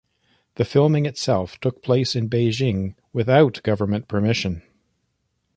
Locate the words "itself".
1.05-1.59